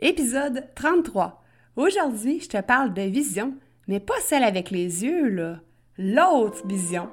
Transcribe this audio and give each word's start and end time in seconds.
Épisode 0.00 0.62
33. 0.76 1.42
Aujourd'hui, 1.74 2.38
je 2.40 2.48
te 2.48 2.60
parle 2.60 2.94
de 2.94 3.02
vision, 3.02 3.54
mais 3.88 3.98
pas 3.98 4.20
celle 4.22 4.44
avec 4.44 4.70
les 4.70 5.02
yeux, 5.02 5.28
là. 5.28 5.56
L'autre 5.98 6.64
vision. 6.68 7.08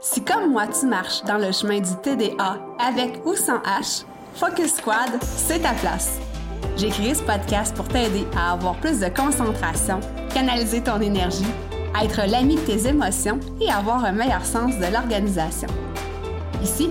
Si 0.00 0.24
comme 0.24 0.52
moi 0.52 0.68
tu 0.68 0.86
marches 0.86 1.22
dans 1.24 1.36
le 1.36 1.52
chemin 1.52 1.80
du 1.80 1.94
TDA 2.02 2.62
avec 2.78 3.20
ou 3.26 3.34
sans 3.34 3.58
H, 3.58 4.06
Focus 4.36 4.76
Squad, 4.76 5.10
c'est 5.20 5.60
ta 5.60 5.74
place. 5.74 6.18
J'ai 6.78 6.88
créé 6.88 7.12
ce 7.12 7.22
podcast 7.22 7.76
pour 7.76 7.88
t'aider 7.88 8.24
à 8.34 8.52
avoir 8.52 8.74
plus 8.80 9.00
de 9.00 9.08
concentration, 9.08 10.00
canaliser 10.32 10.82
ton 10.82 10.98
énergie, 11.02 11.44
être 12.02 12.22
l'ami 12.26 12.54
de 12.54 12.60
tes 12.62 12.88
émotions 12.88 13.38
et 13.60 13.70
avoir 13.70 14.02
un 14.02 14.12
meilleur 14.12 14.46
sens 14.46 14.78
de 14.78 14.90
l'organisation. 14.90 15.68
Ici, 16.62 16.90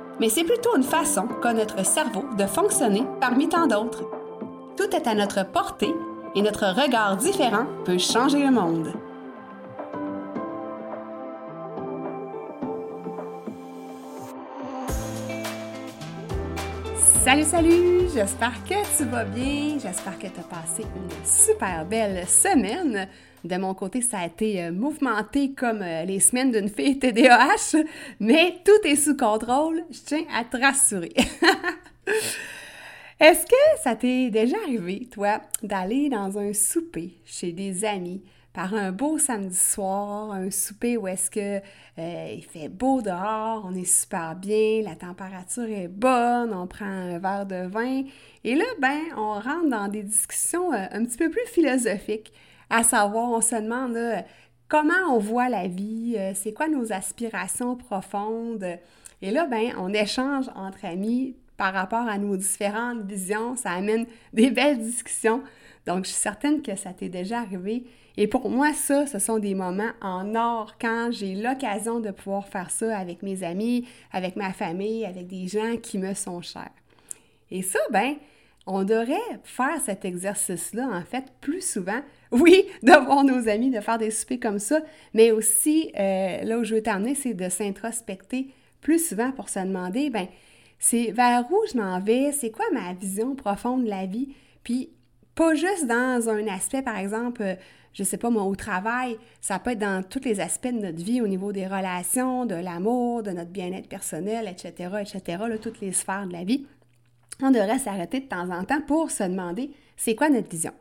mais 0.21 0.29
c'est 0.29 0.43
plutôt 0.43 0.77
une 0.77 0.83
façon 0.83 1.27
qu'a 1.41 1.51
notre 1.51 1.83
cerveau 1.83 2.23
de 2.37 2.45
fonctionner 2.45 3.03
parmi 3.19 3.49
tant 3.49 3.65
d'autres. 3.65 4.03
Tout 4.77 4.95
est 4.95 5.07
à 5.07 5.15
notre 5.15 5.43
portée 5.43 5.95
et 6.35 6.43
notre 6.43 6.67
regard 6.67 7.17
différent 7.17 7.65
peut 7.85 7.97
changer 7.97 8.45
le 8.45 8.51
monde. 8.51 8.93
Salut, 17.23 17.43
salut! 17.43 18.09
J'espère 18.13 18.63
que 18.63 18.97
tu 18.97 19.05
vas 19.05 19.25
bien. 19.25 19.79
J'espère 19.79 20.19
que 20.19 20.27
tu 20.27 20.39
as 20.39 20.43
passé 20.43 20.83
une 20.83 21.25
super 21.25 21.83
belle 21.85 22.27
semaine. 22.27 23.07
De 23.43 23.57
mon 23.57 23.73
côté, 23.73 24.01
ça 24.01 24.19
a 24.19 24.27
été 24.27 24.63
euh, 24.63 24.71
mouvementé 24.71 25.53
comme 25.53 25.81
euh, 25.81 26.03
les 26.05 26.19
semaines 26.19 26.51
d'une 26.51 26.69
fille 26.69 26.99
TDAH, 26.99 27.77
mais 28.19 28.57
tout 28.63 28.87
est 28.87 28.95
sous 28.95 29.17
contrôle. 29.17 29.83
Je 29.89 29.99
tiens 29.99 30.23
à 30.33 30.43
te 30.43 30.57
rassurer. 30.57 31.13
Est-ce 33.19 33.45
que 33.45 33.81
ça 33.83 33.95
t'est 33.95 34.29
déjà 34.31 34.57
arrivé, 34.63 35.07
toi, 35.11 35.41
d'aller 35.61 36.09
dans 36.09 36.37
un 36.39 36.53
souper 36.53 37.13
chez 37.23 37.51
des 37.51 37.85
amis 37.85 38.23
par 38.53 38.73
un 38.73 38.91
beau 38.91 39.17
samedi 39.17 39.55
soir, 39.55 40.31
un 40.31 40.51
souper 40.51 40.97
où 40.97 41.07
est-ce 41.07 41.29
que 41.31 41.61
euh, 41.99 42.33
il 42.35 42.43
fait 42.43 42.67
beau 42.67 43.01
dehors, 43.01 43.63
on 43.65 43.73
est 43.75 43.85
super 43.85 44.35
bien, 44.35 44.81
la 44.83 44.95
température 44.95 45.69
est 45.69 45.87
bonne, 45.87 46.53
on 46.53 46.67
prend 46.67 46.85
un 46.85 47.19
verre 47.19 47.45
de 47.45 47.67
vin 47.67 48.03
et 48.43 48.55
là 48.55 48.65
ben 48.79 48.99
on 49.15 49.33
rentre 49.39 49.69
dans 49.69 49.87
des 49.87 50.03
discussions 50.03 50.73
un 50.73 51.05
petit 51.05 51.17
peu 51.17 51.29
plus 51.29 51.45
philosophiques, 51.47 52.33
à 52.71 52.83
savoir 52.83 53.29
on 53.29 53.41
se 53.41 53.55
demande 53.55 53.97
comment 54.67 54.93
on 55.09 55.19
voit 55.19 55.49
la 55.49 55.67
vie, 55.67 56.15
euh, 56.17 56.31
c'est 56.33 56.53
quoi 56.53 56.67
nos 56.67 56.91
aspirations 56.91 57.75
profondes? 57.75 58.79
Et 59.21 59.29
là 59.29 59.45
ben 59.45 59.73
on 59.77 59.93
échange 59.93 60.49
entre 60.55 60.85
amis 60.85 61.35
par 61.61 61.75
rapport 61.75 62.07
à 62.07 62.17
nos 62.17 62.35
différentes 62.37 63.03
visions, 63.03 63.55
ça 63.55 63.69
amène 63.69 64.07
des 64.33 64.49
belles 64.49 64.79
discussions. 64.79 65.43
Donc, 65.85 66.05
je 66.05 66.09
suis 66.09 66.19
certaine 66.19 66.63
que 66.63 66.75
ça 66.75 66.91
t'est 66.91 67.09
déjà 67.09 67.39
arrivé. 67.39 67.85
Et 68.17 68.25
pour 68.25 68.49
moi, 68.49 68.73
ça, 68.73 69.05
ce 69.05 69.19
sont 69.19 69.37
des 69.37 69.53
moments 69.53 69.91
en 70.01 70.33
or 70.33 70.75
quand 70.79 71.09
j'ai 71.11 71.35
l'occasion 71.35 71.99
de 71.99 72.09
pouvoir 72.09 72.47
faire 72.47 72.71
ça 72.71 72.97
avec 72.97 73.21
mes 73.21 73.43
amis, 73.43 73.87
avec 74.11 74.35
ma 74.37 74.53
famille, 74.53 75.05
avec 75.05 75.27
des 75.27 75.47
gens 75.47 75.77
qui 75.77 75.99
me 75.99 76.15
sont 76.15 76.41
chers. 76.41 76.71
Et 77.51 77.61
ça, 77.61 77.79
ben, 77.91 78.15
on 78.67 78.83
devrait 78.83 79.17
faire 79.43 79.79
cet 79.83 80.05
exercice-là, 80.05 80.87
en 80.91 81.03
fait, 81.03 81.25
plus 81.41 81.65
souvent. 81.65 82.01
Oui, 82.31 82.65
de 82.83 82.91
voir 82.91 83.23
nos 83.23 83.47
amis, 83.47 83.71
de 83.71 83.79
faire 83.79 83.97
des 83.97 84.11
soupers 84.11 84.39
comme 84.39 84.59
ça, 84.59 84.79
mais 85.13 85.31
aussi, 85.31 85.91
euh, 85.97 86.43
là 86.43 86.59
où 86.59 86.63
je 86.63 86.75
veux 86.75 86.83
t'emmener, 86.83 87.15
c'est 87.15 87.33
de 87.33 87.49
s'introspecter 87.49 88.53
plus 88.81 89.05
souvent 89.09 89.31
pour 89.31 89.49
se 89.49 89.59
demander, 89.59 90.09
ben, 90.09 90.27
c'est 90.79 91.11
vers 91.11 91.45
où 91.51 91.57
je 91.71 91.77
m'en 91.77 91.99
vais, 91.99 92.31
c'est 92.31 92.49
quoi 92.49 92.65
ma 92.73 92.93
vision 92.93 93.35
profonde 93.35 93.85
de 93.85 93.89
la 93.89 94.05
vie, 94.05 94.29
puis 94.63 94.89
pas 95.35 95.53
juste 95.55 95.87
dans 95.87 96.29
un 96.29 96.47
aspect, 96.47 96.81
par 96.81 96.97
exemple, 96.97 97.41
euh, 97.43 97.55
je 97.93 98.03
sais 98.03 98.17
pas 98.17 98.29
moi, 98.29 98.43
au 98.43 98.55
travail, 98.55 99.17
ça 99.41 99.59
peut 99.59 99.71
être 99.71 99.79
dans 99.79 100.03
tous 100.03 100.23
les 100.23 100.39
aspects 100.39 100.67
de 100.67 100.79
notre 100.79 101.03
vie, 101.03 101.21
au 101.21 101.27
niveau 101.27 101.51
des 101.51 101.67
relations, 101.67 102.45
de 102.45 102.55
l'amour, 102.55 103.23
de 103.23 103.31
notre 103.31 103.51
bien-être 103.51 103.89
personnel, 103.89 104.47
etc., 104.47 104.89
etc., 105.01 105.43
toutes 105.61 105.81
les 105.81 105.91
sphères 105.91 106.27
de 106.27 106.33
la 106.33 106.43
vie. 106.43 106.65
On 107.41 107.51
devrait 107.51 107.79
s'arrêter 107.79 108.19
de 108.19 108.25
temps 108.25 108.49
en 108.49 108.63
temps 108.63 108.81
pour 108.81 109.11
se 109.11 109.23
demander 109.23 109.71
c'est 109.97 110.15
quoi 110.15 110.29
notre 110.29 110.49
vision. 110.49 110.73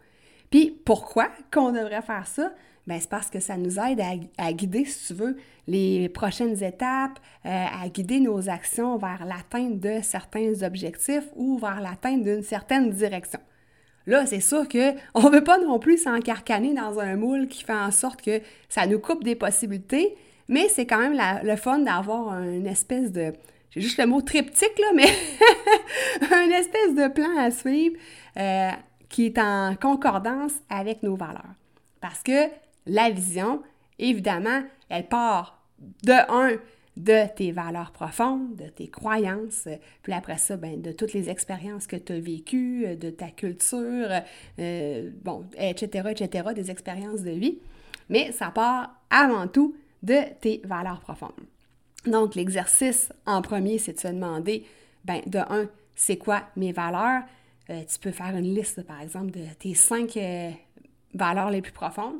Puis 0.50 0.77
pourquoi 0.84 1.28
qu'on 1.53 1.72
devrait 1.72 2.03
faire 2.03 2.27
ça? 2.27 2.53
Bien, 2.87 2.99
c'est 2.99 3.11
parce 3.11 3.31
que 3.31 3.41
ça 3.41 3.56
nous 3.56 3.78
aide 3.78 4.00
à, 4.38 4.53
guider, 4.53 4.84
si 4.84 5.09
tu 5.09 5.15
veux, 5.15 5.37
les 5.69 6.09
prochaines 6.09 6.62
étapes, 6.62 7.21
euh, 7.47 7.66
à 7.83 7.88
guider 7.88 8.21
nos 8.21 8.49
actions 8.49 8.97
vers 8.97 9.25
l'atteinte 9.27 9.78
de 9.78 10.00
certains 10.03 10.62
objectifs 10.62 11.28
ou 11.37 11.59
vers 11.59 11.81
l'atteinte 11.81 12.25
d'une 12.25 12.43
certaine 12.43 12.91
direction. 12.91 13.38
Là, 14.06 14.27
c'est 14.27 14.41
sûr 14.41 14.67
qu'on 14.67 15.22
ne 15.22 15.31
veut 15.31 15.44
pas 15.44 15.59
non 15.59 15.78
plus 15.78 15.99
s'encarcaner 15.99 16.75
dans 16.75 16.99
un 16.99 17.17
moule 17.17 17.49
qui 17.49 17.62
fait 17.62 17.72
en 17.72 17.91
sorte 17.91 18.22
que 18.22 18.41
ça 18.69 18.87
nous 18.87 18.99
coupe 18.99 19.22
des 19.22 19.37
possibilités, 19.37 20.17
mais 20.49 20.69
c'est 20.69 20.87
quand 20.87 20.99
même 20.99 21.21
le 21.44 21.56
fun 21.56 21.81
d'avoir 21.81 22.32
une 22.43 22.67
espèce 22.67 23.12
de, 23.12 23.34
j'ai 23.70 23.81
juste 23.81 23.98
le 23.98 24.06
mot 24.06 24.20
triptyque, 24.20 24.78
là, 24.78 24.92
mais 24.94 25.08
un 26.32 26.50
espèce 26.50 26.94
de 26.94 27.08
plan 27.08 27.36
à 27.38 27.50
suivre 27.50 27.97
euh, 28.36 28.70
qui 29.08 29.26
est 29.26 29.38
en 29.38 29.76
concordance 29.81 30.53
avec 30.69 31.03
nos 31.03 31.16
valeurs. 31.16 31.54
Parce 32.00 32.22
que 32.22 32.48
la 32.86 33.10
vision, 33.10 33.62
évidemment, 33.98 34.62
elle 34.88 35.06
part 35.06 35.62
de 36.03 36.12
un, 36.12 36.56
de 36.97 37.32
tes 37.34 37.53
valeurs 37.53 37.92
profondes, 37.92 38.56
de 38.56 38.66
tes 38.66 38.88
croyances, 38.88 39.69
puis 40.02 40.12
après 40.12 40.38
ça, 40.38 40.56
ben, 40.56 40.82
de 40.82 40.91
toutes 40.91 41.12
les 41.12 41.31
expériences 41.31 41.87
que 41.87 41.97
tu 41.97 42.12
as 42.12 42.20
vécues, 42.20 42.97
de 42.97 43.10
ta 43.10 43.31
culture, 43.31 44.08
euh, 44.58 45.10
bon, 45.22 45.44
etc., 45.56 46.08
etc., 46.10 46.48
des 46.54 46.70
expériences 46.70 47.22
de 47.22 47.31
vie. 47.31 47.58
Mais 48.08 48.32
ça 48.32 48.50
part 48.50 48.97
avant 49.10 49.47
tout 49.47 49.76
de 50.02 50.19
tes 50.41 50.60
valeurs 50.64 51.00
profondes. 51.00 51.31
Donc, 52.06 52.34
l'exercice 52.34 53.12
en 53.27 53.43
premier, 53.43 53.78
c'est 53.78 53.93
de 53.93 54.00
se 54.00 54.09
demander, 54.09 54.65
ben, 55.05 55.21
de 55.27 55.38
un, 55.38 55.69
c'est 55.94 56.16
quoi 56.16 56.43
mes 56.56 56.72
valeurs? 56.72 57.22
Euh, 57.69 57.83
tu 57.87 57.99
peux 57.99 58.11
faire 58.11 58.34
une 58.37 58.55
liste, 58.55 58.83
par 58.84 59.00
exemple, 59.00 59.31
de 59.31 59.44
tes 59.59 59.75
cinq 59.75 60.16
euh, 60.16 60.50
valeurs 61.15 61.50
les 61.50 61.62
plus 61.62 61.72
profondes. 61.72 62.16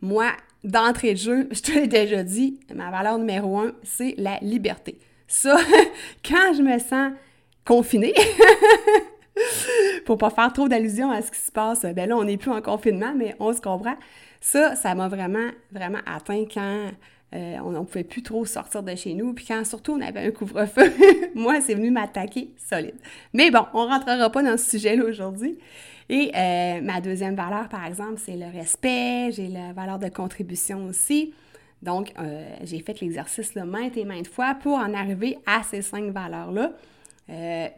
Moi, 0.00 0.32
d'entrée 0.64 1.14
de 1.14 1.18
jeu, 1.18 1.48
je 1.52 1.60
te 1.60 1.72
l'ai 1.72 1.86
déjà 1.86 2.22
dit, 2.22 2.60
ma 2.74 2.90
valeur 2.90 3.18
numéro 3.18 3.58
un, 3.58 3.72
c'est 3.82 4.14
la 4.18 4.38
liberté. 4.42 4.98
Ça, 5.26 5.56
quand 6.24 6.54
je 6.54 6.62
me 6.62 6.78
sens 6.78 7.12
confinée, 7.64 8.14
pour 10.04 10.18
pas 10.18 10.30
faire 10.30 10.52
trop 10.52 10.68
d'allusion 10.68 11.10
à 11.10 11.22
ce 11.22 11.30
qui 11.30 11.38
se 11.38 11.50
passe, 11.50 11.82
ben 11.82 12.08
là, 12.08 12.16
on 12.16 12.24
n'est 12.24 12.36
plus 12.36 12.50
en 12.50 12.60
confinement, 12.60 13.14
mais 13.16 13.34
on 13.40 13.52
se 13.52 13.60
comprend. 13.60 13.96
Ça, 14.40 14.74
ça 14.74 14.94
m'a 14.94 15.08
vraiment, 15.08 15.48
vraiment 15.70 16.00
atteint 16.04 16.44
quand 16.52 16.90
euh, 17.34 17.56
on 17.64 17.70
ne 17.70 17.80
pouvait 17.80 18.04
plus 18.04 18.22
trop 18.22 18.44
sortir 18.44 18.82
de 18.82 18.94
chez 18.94 19.14
nous, 19.14 19.32
puis 19.32 19.46
quand 19.46 19.64
surtout 19.64 19.92
on 19.92 20.00
avait 20.00 20.26
un 20.26 20.30
couvre-feu, 20.30 20.92
moi, 21.34 21.60
c'est 21.62 21.74
venu 21.74 21.90
m'attaquer 21.90 22.50
solide. 22.56 22.94
Mais 23.32 23.50
bon, 23.50 23.64
on 23.72 23.86
rentrera 23.86 24.30
pas 24.30 24.42
dans 24.42 24.58
ce 24.58 24.70
sujet-là 24.70 25.04
aujourd'hui. 25.04 25.58
Et 26.10 26.30
euh, 26.36 26.80
ma 26.82 27.00
deuxième 27.00 27.34
valeur, 27.34 27.68
par 27.70 27.86
exemple, 27.86 28.20
c'est 28.22 28.36
le 28.36 28.46
respect, 28.46 29.30
j'ai 29.32 29.48
la 29.48 29.72
valeur 29.72 29.98
de 29.98 30.08
contribution 30.08 30.84
aussi. 30.86 31.32
Donc, 31.80 32.12
euh, 32.18 32.44
j'ai 32.64 32.80
fait 32.80 33.00
l'exercice 33.00 33.54
maintes 33.56 33.96
et 33.96 34.04
maintes 34.04 34.28
fois 34.28 34.54
pour 34.54 34.74
en 34.74 34.92
arriver 34.92 35.38
à 35.46 35.62
ces 35.62 35.80
cinq 35.80 36.12
valeurs-là. 36.12 36.72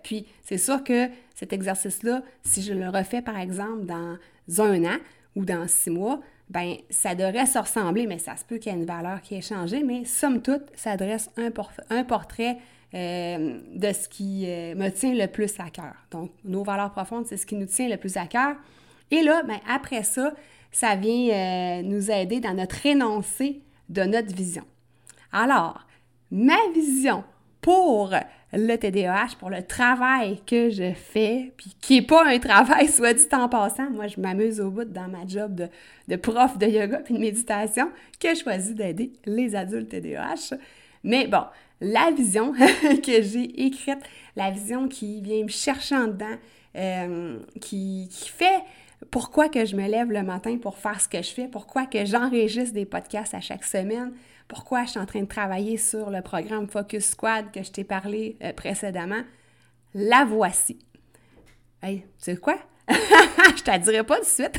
puis, 0.03 0.27
c'est 0.43 0.59
sûr 0.59 0.83
que 0.83 1.09
cet 1.35 1.53
exercice-là, 1.53 2.23
si 2.43 2.61
je 2.61 2.73
le 2.73 2.89
refais, 2.89 3.23
par 3.23 3.39
exemple, 3.39 3.85
dans 3.85 4.19
un 4.59 4.85
an 4.85 4.99
ou 5.37 5.45
dans 5.45 5.69
six 5.69 5.91
mois, 5.91 6.21
ben 6.51 6.77
ça 6.91 7.15
devrait 7.15 7.47
se 7.47 7.59
ressembler, 7.59 8.07
mais 8.07 8.19
ça 8.19 8.37
se 8.37 8.45
peut 8.45 8.59
qu'il 8.59 8.73
y 8.73 8.75
ait 8.75 8.79
une 8.79 8.85
valeur 8.85 9.21
qui 9.23 9.35
ait 9.35 9.41
changé, 9.41 9.83
mais 9.83 10.05
somme 10.05 10.43
toute, 10.43 10.65
ça 10.75 10.97
dresse 10.97 11.31
un, 11.37 11.51
un 11.91 12.05
portrait 12.05 12.59
euh, 12.95 13.59
de 13.75 13.93
ce 13.93 14.09
qui 14.09 14.45
euh, 14.47 14.77
me 14.77 14.89
tient 14.91 15.15
le 15.15 15.27
plus 15.27 15.59
à 15.59 15.69
cœur. 15.69 15.95
Donc, 16.13 16.31
nos 16.45 16.63
valeurs 16.63 16.93
profondes, 16.93 17.27
c'est 17.27 17.37
ce 17.37 17.45
qui 17.45 17.57
nous 17.57 17.67
tient 17.67 17.89
le 17.89 17.97
plus 17.97 18.17
à 18.17 18.27
cœur. 18.27 18.55
Et 19.11 19.23
là, 19.23 19.43
ben, 19.43 19.59
après 19.69 20.05
ça, 20.05 20.33
ça 20.71 20.95
vient 20.95 21.31
euh, 21.31 21.83
nous 21.83 22.11
aider 22.11 22.39
dans 22.39 22.55
notre 22.55 22.87
énoncé 22.87 23.63
de 23.89 24.03
notre 24.03 24.33
vision. 24.33 24.65
Alors, 25.33 25.85
ma 26.31 26.59
vision 26.73 27.25
pour 27.61 28.15
le 28.57 28.77
TDAH, 28.77 29.37
pour 29.39 29.51
le 29.51 29.63
travail 29.63 30.41
que 30.47 30.71
je 30.71 30.93
fais, 30.93 31.53
puis 31.57 31.75
qui 31.81 31.95
n'est 31.97 32.07
pas 32.07 32.25
un 32.27 32.39
travail, 32.39 32.89
soit 32.93 33.15
dit 33.15 33.27
en 33.33 33.49
passant. 33.49 33.91
Moi, 33.91 34.07
je 34.07 34.21
m'amuse 34.21 34.61
au 34.61 34.71
bout 34.71 34.85
dans 34.85 35.09
ma 35.09 35.27
job 35.27 35.55
de, 35.55 35.69
de 36.09 36.17
prof 36.17 36.59
de 36.59 36.67
yoga 36.67 36.99
puis 36.99 37.15
de 37.15 37.19
méditation 37.19 37.91
que 38.21 38.35
je 38.35 38.43
choisis 38.43 38.75
d'aider 38.75 39.13
les 39.27 39.55
adultes 39.55 39.91
TDAH. 39.91 40.57
Mais 41.03 41.27
bon, 41.27 41.45
la 41.81 42.11
vision 42.11 42.53
que 43.05 43.23
j'ai 43.23 43.67
écrite, 43.67 44.01
la 44.37 44.51
vision 44.51 44.89
qui 44.89 45.21
vient 45.21 45.43
me 45.43 45.49
chercher 45.49 45.97
en 45.97 46.07
dedans, 46.07 46.37
euh, 46.77 47.39
qui, 47.61 48.09
qui 48.11 48.29
fait 48.29 48.64
pourquoi 49.15 49.49
que 49.49 49.65
je 49.65 49.77
me 49.77 49.87
lève 49.87 50.11
le 50.11 50.25
matin 50.25 50.59
pour 50.59 50.77
faire 50.77 51.01
ce 51.01 51.07
que 51.07 51.23
je 51.23 51.31
fais, 51.31 51.47
pourquoi 51.47 51.87
que 51.87 52.05
j'enregistre 52.05 52.75
des 52.75 52.85
podcasts 52.85 53.33
à 53.33 53.41
chaque 53.41 53.63
semaine, 53.63 54.13
pourquoi 54.49 54.87
je 54.87 54.91
suis 54.91 54.99
en 54.99 55.07
train 55.07 55.21
de 55.21 55.29
travailler 55.29 55.77
sur 55.77 56.11
le 56.11 56.21
programme 56.21 56.67
Focus 56.67 57.11
Squad 57.11 57.53
que 57.53 57.63
je 57.63 57.71
t'ai 57.71 57.85
parlé 57.85 58.37
euh, 58.43 58.53
précédemment. 58.53 59.23
La 59.95 60.25
voici. 60.25 60.81
Hey, 61.81 62.01
tu 62.01 62.07
sais 62.19 62.37
quoi? 62.37 62.57
je 62.89 63.63
te 63.63 63.79
dirai 63.85 64.03
pas 64.03 64.19
de 64.19 64.25
suite. 64.25 64.59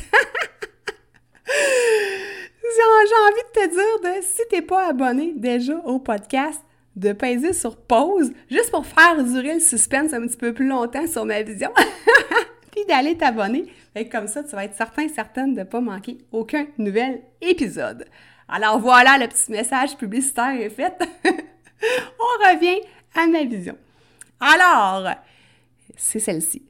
J'ai 2.66 2.82
envie 3.28 3.42
de 3.42 3.60
te 3.60 3.68
dire 3.68 4.00
de 4.10 4.22
si 4.22 4.40
t'es 4.48 4.62
pas 4.62 4.88
abonné 4.88 5.34
déjà 5.36 5.76
au 5.84 5.98
podcast, 5.98 6.62
de 6.96 7.12
peser 7.12 7.52
sur 7.52 7.76
pause 7.76 8.32
juste 8.50 8.70
pour 8.70 8.86
faire 8.86 9.22
durer 9.22 9.52
le 9.52 9.60
suspense 9.60 10.14
un 10.14 10.26
petit 10.26 10.38
peu 10.38 10.54
plus 10.54 10.66
longtemps 10.66 11.06
sur 11.06 11.26
ma 11.26 11.42
vision. 11.42 11.72
D'aller 12.88 13.16
t'abonner. 13.16 13.66
Comme 14.12 14.28
ça, 14.28 14.44
tu 14.44 14.50
vas 14.50 14.64
être 14.64 14.76
certain, 14.76 15.08
certaine 15.08 15.54
de 15.54 15.60
ne 15.60 15.64
pas 15.64 15.80
manquer 15.80 16.18
aucun 16.30 16.66
nouvel 16.78 17.22
épisode. 17.40 18.06
Alors 18.48 18.78
voilà, 18.78 19.18
le 19.18 19.26
petit 19.26 19.50
message 19.50 19.96
publicitaire 19.96 20.60
est 20.60 20.70
fait. 20.70 20.94
On 21.24 22.52
revient 22.52 22.80
à 23.14 23.26
ma 23.26 23.42
vision. 23.44 23.76
Alors, 24.38 25.08
c'est 25.96 26.20
celle-ci. 26.20 26.62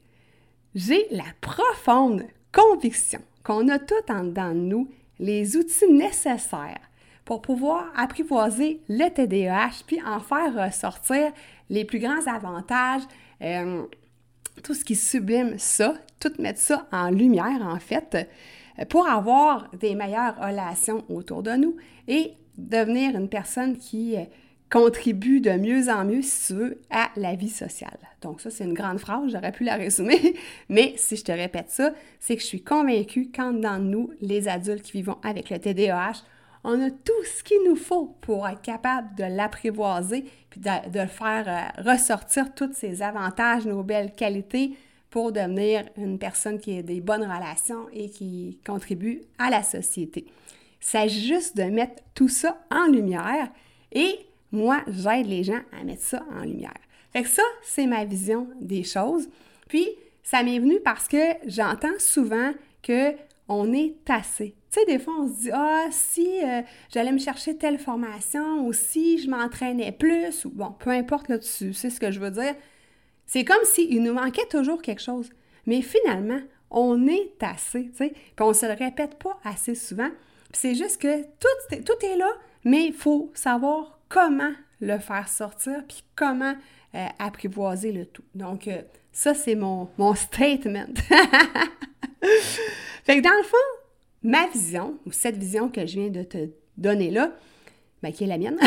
J'ai 0.73 1.07
la 1.11 1.25
profonde 1.41 2.23
conviction 2.51 3.19
qu'on 3.43 3.67
a 3.67 3.77
tout 3.77 3.95
en 4.09 4.23
dedans 4.23 4.53
de 4.53 4.59
nous 4.59 4.89
les 5.19 5.55
outils 5.55 5.91
nécessaires 5.91 6.79
pour 7.25 7.41
pouvoir 7.41 7.91
apprivoiser 7.95 8.81
le 8.87 9.09
TDAH 9.09 9.83
puis 9.85 10.01
en 10.01 10.19
faire 10.19 10.65
ressortir 10.65 11.31
les 11.69 11.83
plus 11.83 11.99
grands 11.99 12.25
avantages, 12.25 13.01
euh, 13.41 13.83
tout 14.61 14.73
ce 14.73 14.83
qui 14.83 14.95
sublime 14.95 15.57
ça, 15.57 15.95
tout 16.19 16.31
mettre 16.39 16.59
ça 16.59 16.87
en 16.91 17.09
lumière 17.09 17.61
en 17.61 17.79
fait, 17.79 18.29
pour 18.89 19.07
avoir 19.07 19.69
des 19.79 19.95
meilleures 19.95 20.37
relations 20.37 21.03
autour 21.09 21.43
de 21.43 21.51
nous 21.51 21.75
et 22.07 22.33
devenir 22.57 23.15
une 23.15 23.29
personne 23.29 23.77
qui 23.77 24.17
euh, 24.17 24.23
contribue 24.69 25.39
de 25.39 25.51
mieux 25.51 25.89
en 25.89 26.05
mieux, 26.05 26.21
si 26.21 26.47
tu 26.47 26.59
veux, 26.59 26.81
à 26.89 27.09
la 27.15 27.35
vie 27.35 27.49
sociale. 27.49 27.99
Donc 28.21 28.41
ça, 28.41 28.49
c'est 28.49 28.65
une 28.65 28.73
grande 28.73 28.99
phrase, 28.99 29.31
j'aurais 29.31 29.51
pu 29.51 29.63
la 29.63 29.75
résumer, 29.75 30.35
mais 30.69 30.93
si 30.97 31.15
je 31.15 31.23
te 31.23 31.31
répète 31.31 31.69
ça, 31.69 31.93
c'est 32.19 32.35
que 32.35 32.41
je 32.41 32.47
suis 32.47 32.63
convaincue 32.63 33.31
qu'en 33.33 33.53
dans 33.53 33.79
nous, 33.79 34.11
les 34.21 34.47
adultes 34.47 34.83
qui 34.83 34.93
vivons 34.93 35.17
avec 35.23 35.49
le 35.49 35.59
TDAH, 35.59 36.23
on 36.63 36.81
a 36.81 36.89
tout 36.89 37.23
ce 37.23 37.43
qu'il 37.43 37.63
nous 37.65 37.75
faut 37.75 38.15
pour 38.21 38.47
être 38.47 38.61
capable 38.61 39.15
de 39.15 39.23
l'apprivoiser 39.23 40.25
puis 40.49 40.59
de, 40.59 41.05
faire 41.05 41.45
euh, 41.47 41.91
ressortir 41.91 42.53
tous 42.53 42.73
ces 42.73 43.01
avantages, 43.01 43.65
nos 43.65 43.83
belles 43.83 44.13
qualités 44.13 44.77
pour 45.09 45.31
devenir 45.31 45.85
une 45.95 46.19
personne 46.19 46.59
qui 46.59 46.77
a 46.77 46.81
des 46.81 47.01
bonnes 47.01 47.23
relations 47.23 47.87
et 47.93 48.09
qui 48.09 48.59
contribue 48.65 49.21
à 49.39 49.49
la 49.49 49.63
société. 49.63 50.25
Il 50.27 50.85
s'agit 50.85 51.27
juste 51.27 51.55
de 51.57 51.63
mettre 51.63 52.03
tout 52.13 52.29
ça 52.29 52.59
en 52.69 52.87
lumière 52.87 53.49
et 53.91 54.19
moi, 54.51 54.81
j'aide 54.87 55.27
les 55.27 55.43
gens 55.43 55.61
à 55.79 55.83
mettre 55.83 56.03
ça 56.03 56.23
en 56.37 56.43
lumière. 56.43 56.79
Fait 57.11 57.23
que 57.23 57.29
ça, 57.29 57.43
c'est 57.63 57.87
ma 57.87 58.05
vision 58.05 58.47
des 58.61 58.83
choses. 58.83 59.29
Puis, 59.67 59.87
ça 60.23 60.43
m'est 60.43 60.59
venu 60.59 60.79
parce 60.83 61.07
que 61.07 61.17
j'entends 61.45 61.97
souvent 61.99 62.51
que 62.81 63.13
on 63.47 63.73
est 63.73 63.95
assez. 64.09 64.53
Tu 64.71 64.79
sais, 64.79 64.85
des 64.85 64.99
fois, 64.99 65.13
on 65.19 65.27
se 65.27 65.41
dit, 65.41 65.51
ah, 65.53 65.85
si 65.91 66.43
euh, 66.43 66.61
j'allais 66.93 67.11
me 67.11 67.19
chercher 67.19 67.57
telle 67.57 67.79
formation 67.79 68.65
ou 68.67 68.73
si 68.73 69.17
je 69.17 69.29
m'entraînais 69.29 69.93
plus, 69.93 70.45
ou 70.45 70.49
bon, 70.49 70.75
peu 70.77 70.89
importe 70.89 71.29
là-dessus, 71.29 71.73
c'est 71.73 71.89
ce 71.89 71.99
que 71.99 72.11
je 72.11 72.19
veux 72.19 72.31
dire. 72.31 72.55
C'est 73.25 73.45
comme 73.45 73.63
s'il 73.63 74.03
nous 74.03 74.13
manquait 74.13 74.45
toujours 74.49 74.81
quelque 74.81 75.01
chose. 75.01 75.29
Mais 75.65 75.81
finalement, 75.81 76.41
on 76.69 77.07
est 77.07 77.41
assez, 77.41 77.89
tu 77.91 77.97
sais, 77.97 78.09
puis 78.09 78.45
on 78.45 78.53
se 78.53 78.65
le 78.65 78.73
répète 78.73 79.17
pas 79.19 79.39
assez 79.43 79.75
souvent. 79.75 80.09
c'est 80.51 80.75
juste 80.75 81.01
que 81.01 81.23
tout, 81.23 81.83
tout 81.85 82.05
est 82.05 82.17
là, 82.17 82.31
mais 82.63 82.85
il 82.85 82.93
faut 82.93 83.31
savoir 83.33 83.99
comment 84.09 84.51
le 84.79 84.99
faire 84.99 85.27
sortir, 85.27 85.83
puis 85.87 86.03
comment 86.15 86.55
euh, 86.95 87.05
apprivoiser 87.19 87.91
le 87.91 88.05
tout. 88.05 88.23
Donc, 88.35 88.67
euh, 88.67 88.81
ça, 89.11 89.33
c'est 89.33 89.55
mon, 89.55 89.89
mon 89.97 90.15
statement. 90.15 90.87
fait 93.03 93.17
que 93.17 93.21
dans 93.21 93.37
le 93.37 93.43
fond, 93.43 93.57
ma 94.23 94.47
vision, 94.47 94.97
ou 95.05 95.11
cette 95.11 95.37
vision 95.37 95.69
que 95.69 95.85
je 95.85 95.99
viens 95.99 96.09
de 96.09 96.23
te 96.23 96.49
donner 96.77 97.11
là, 97.11 97.31
ben, 98.01 98.11
qui 98.11 98.23
est 98.23 98.27
la 98.27 98.37
mienne, 98.37 98.59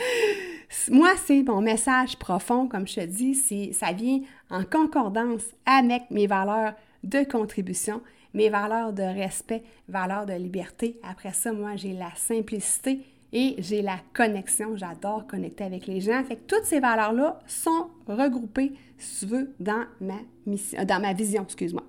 moi, 0.90 1.12
c'est 1.24 1.42
mon 1.42 1.60
message 1.60 2.16
profond, 2.18 2.68
comme 2.68 2.86
je 2.86 2.96
te 2.96 3.06
dis, 3.06 3.72
ça 3.72 3.92
vient 3.92 4.20
en 4.50 4.64
concordance 4.64 5.42
avec 5.66 6.10
mes 6.10 6.26
valeurs 6.26 6.74
de 7.02 7.24
contribution, 7.24 8.02
mes 8.34 8.48
valeurs 8.48 8.92
de 8.92 9.02
respect, 9.02 9.62
valeurs 9.88 10.26
de 10.26 10.34
liberté. 10.34 10.98
Après 11.02 11.32
ça, 11.32 11.52
moi, 11.52 11.76
j'ai 11.76 11.92
la 11.92 12.14
simplicité 12.14 13.00
et 13.32 13.56
j'ai 13.58 13.82
la 13.82 13.98
connexion. 14.12 14.76
J'adore 14.76 15.26
connecter 15.26 15.64
avec 15.64 15.86
les 15.86 16.00
gens. 16.00 16.22
Fait 16.24 16.36
que 16.36 16.46
toutes 16.46 16.64
ces 16.64 16.80
valeurs-là 16.80 17.40
sont 17.46 17.88
regroupées, 18.06 18.72
si 18.98 19.26
tu 19.26 19.32
veux, 19.32 19.54
dans 19.60 19.84
ma 20.00 20.18
mission, 20.46 20.84
dans 20.84 21.00
ma 21.00 21.12
vision, 21.12 21.42
excuse-moi. 21.44 21.84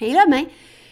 Et 0.00 0.12
là, 0.12 0.24
ben, 0.28 0.44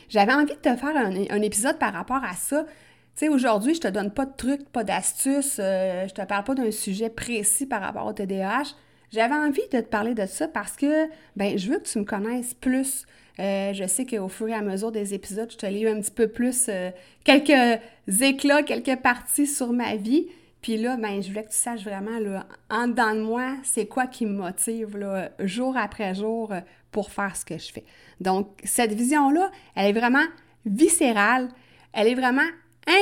j'avais 0.08 0.32
envie 0.32 0.54
de 0.54 0.60
te 0.60 0.76
faire 0.76 0.96
un, 0.96 1.42
épisode 1.42 1.78
par 1.78 1.92
rapport 1.92 2.22
à 2.24 2.34
ça. 2.34 2.64
Tu 2.64 3.26
sais, 3.26 3.28
aujourd'hui, 3.28 3.74
je 3.74 3.80
te 3.80 3.88
donne 3.88 4.10
pas 4.10 4.26
de 4.26 4.34
trucs, 4.36 4.68
pas 4.68 4.84
d'astuces, 4.84 5.58
euh, 5.58 6.06
je 6.06 6.12
te 6.12 6.22
parle 6.22 6.44
pas 6.44 6.54
d'un 6.54 6.70
sujet 6.70 7.08
précis 7.08 7.66
par 7.66 7.80
rapport 7.80 8.06
au 8.06 8.12
TDAH. 8.12 8.74
J'avais 9.12 9.34
envie 9.34 9.62
de 9.72 9.80
te 9.80 9.86
parler 9.86 10.14
de 10.14 10.26
ça 10.26 10.48
parce 10.48 10.76
que, 10.76 11.06
ben, 11.36 11.56
je 11.56 11.70
veux 11.70 11.78
que 11.78 11.86
tu 11.86 11.98
me 11.98 12.04
connaisses 12.04 12.54
plus. 12.54 13.06
Euh, 13.38 13.72
je 13.72 13.86
sais 13.86 14.04
qu'au 14.04 14.28
fur 14.28 14.48
et 14.48 14.54
à 14.54 14.62
mesure 14.62 14.92
des 14.92 15.14
épisodes, 15.14 15.50
je 15.50 15.56
te 15.56 15.66
lis 15.66 15.86
un 15.86 16.00
petit 16.00 16.10
peu 16.10 16.28
plus 16.28 16.66
euh, 16.68 16.90
quelques 17.24 17.80
éclats, 18.20 18.62
quelques 18.62 19.00
parties 19.00 19.46
sur 19.46 19.72
ma 19.72 19.96
vie. 19.96 20.28
Puis 20.60 20.76
là, 20.76 20.96
ben, 20.96 21.22
je 21.22 21.28
voulais 21.28 21.44
que 21.44 21.50
tu 21.50 21.56
saches 21.56 21.84
vraiment, 21.84 22.18
là, 22.18 22.46
en 22.70 22.88
dedans 22.88 23.14
de 23.14 23.20
moi, 23.20 23.56
c'est 23.62 23.86
quoi 23.86 24.06
qui 24.06 24.26
me 24.26 24.32
motive, 24.32 24.96
là, 24.96 25.30
jour 25.38 25.76
après 25.76 26.14
jour, 26.14 26.52
pour 26.96 27.10
faire 27.10 27.36
ce 27.36 27.44
que 27.44 27.58
je 27.58 27.70
fais. 27.70 27.84
Donc, 28.22 28.48
cette 28.64 28.94
vision-là, 28.94 29.50
elle 29.74 29.94
est 29.94 30.00
vraiment 30.00 30.24
viscérale, 30.64 31.50
elle 31.92 32.08
est 32.08 32.14
vraiment 32.14 32.48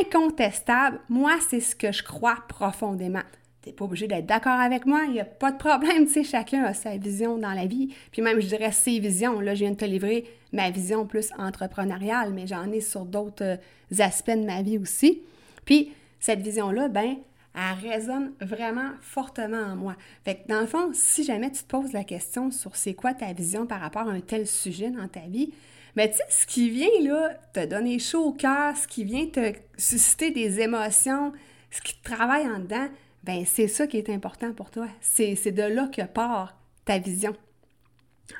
incontestable. 0.01 0.99
Moi, 1.09 1.31
c'est 1.49 1.61
ce 1.61 1.77
que 1.77 1.93
je 1.93 2.03
crois 2.03 2.39
profondément. 2.49 3.23
Tu 3.63 3.69
n'es 3.69 3.73
pas 3.73 3.85
obligé 3.85 4.09
d'être 4.09 4.27
d'accord 4.27 4.59
avec 4.59 4.85
moi, 4.85 5.03
il 5.07 5.13
n'y 5.13 5.21
a 5.21 5.25
pas 5.25 5.53
de 5.53 5.59
problème, 5.59 6.07
tu 6.07 6.13
sais, 6.13 6.25
chacun 6.25 6.65
a 6.65 6.75
sa 6.75 6.97
vision 6.97 7.39
dans 7.39 7.53
la 7.53 7.67
vie. 7.67 7.95
Puis 8.11 8.21
même, 8.21 8.41
je 8.41 8.49
dirais 8.49 8.73
ses 8.73 8.99
visions. 8.99 9.39
Là, 9.39 9.55
je 9.55 9.61
viens 9.61 9.71
de 9.71 9.77
te 9.77 9.85
livrer 9.85 10.25
ma 10.53 10.71
vision 10.71 11.07
plus 11.07 11.31
entrepreneuriale, 11.39 12.33
mais 12.33 12.49
j'en 12.49 12.73
ai 12.73 12.81
sur 12.81 13.05
d'autres 13.05 13.45
euh, 13.45 14.01
aspects 14.01 14.33
de 14.33 14.45
ma 14.45 14.63
vie 14.63 14.79
aussi. 14.79 15.23
Puis, 15.65 15.93
cette 16.19 16.41
vision-là, 16.41 16.89
ben, 16.89 17.15
elle 17.55 17.91
résonne 17.91 18.33
vraiment 18.41 18.91
fortement 19.01 19.63
en 19.63 19.77
moi. 19.77 19.97
Fait 20.25 20.37
que 20.37 20.49
dans 20.49 20.61
le 20.61 20.67
fond, 20.67 20.91
si 20.93 21.25
jamais 21.25 21.51
tu 21.51 21.63
te 21.63 21.69
poses 21.69 21.93
la 21.93 22.05
question 22.05 22.51
sur 22.51 22.77
c'est 22.77 22.95
quoi 22.95 23.15
ta 23.15 23.33
vision 23.33 23.67
par 23.67 23.81
rapport 23.81 24.09
à 24.09 24.13
un 24.13 24.21
tel 24.21 24.47
sujet 24.47 24.91
dans 24.91 25.09
ta 25.09 25.21
vie, 25.21 25.53
mais 25.97 26.11
tu 26.11 26.17
sais, 26.17 26.25
ce 26.29 26.47
qui 26.47 26.71
vient 26.71 26.89
là 27.03 27.35
te 27.53 27.65
donner 27.65 27.99
chaud 27.99 28.25
au 28.25 28.33
cœur, 28.33 28.77
ce 28.77 28.89
qui 28.89 29.05
vient 29.05 29.27
te 29.27 29.53
susciter 29.79 30.33
des 30.33 30.61
émotions, 30.61 31.33
ce 31.71 31.81
qui 31.81 31.95
te 31.95 32.05
travaille 32.05 32.47
en 32.49 32.59
dedans, 32.59 32.89
ben 33.23 33.45
c'est 33.47 33.69
ça 33.69 33.87
qui 33.87 33.99
est 33.99 34.11
important 34.11 34.53
pour 34.53 34.71
toi. 34.71 34.89
C'est 35.01 35.53
de 35.53 35.63
là 35.63 35.89
que 35.89 36.03
part 36.03 36.57
ta 36.85 36.99
vision. 36.99 37.35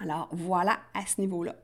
Alors 0.01 0.29
voilà 0.33 0.79
à 0.95 1.07
ce 1.07 1.21
niveau-là. 1.21 1.55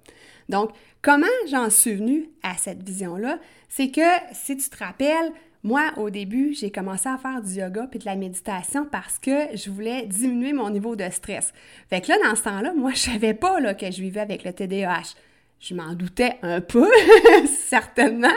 Donc, 0.48 0.70
comment 1.02 1.26
j'en 1.48 1.70
suis 1.70 1.94
venue 1.94 2.28
à 2.42 2.56
cette 2.56 2.82
vision-là? 2.82 3.38
C'est 3.68 3.90
que 3.90 4.00
si 4.32 4.56
tu 4.56 4.68
te 4.68 4.76
rappelles, 4.76 5.32
moi, 5.62 5.92
au 5.96 6.10
début, 6.10 6.54
j'ai 6.54 6.70
commencé 6.70 7.08
à 7.08 7.18
faire 7.18 7.42
du 7.42 7.54
yoga 7.54 7.86
puis 7.90 7.98
de 7.98 8.06
la 8.06 8.16
méditation 8.16 8.86
parce 8.90 9.18
que 9.18 9.54
je 9.54 9.70
voulais 9.70 10.06
diminuer 10.06 10.52
mon 10.52 10.70
niveau 10.70 10.96
de 10.96 11.08
stress. 11.10 11.52
Fait 11.88 12.00
que 12.00 12.08
là, 12.08 12.16
dans 12.24 12.34
ce 12.34 12.42
temps-là, 12.44 12.72
moi, 12.74 12.90
je 12.94 13.00
savais 13.00 13.34
pas 13.34 13.74
que 13.74 13.90
je 13.90 14.00
vivais 14.00 14.20
avec 14.20 14.44
le 14.44 14.52
TDAH. 14.52 15.14
Je 15.60 15.74
m'en 15.74 15.92
doutais 15.92 16.38
un 16.42 16.62
peu, 16.62 16.88
certainement, 17.46 18.28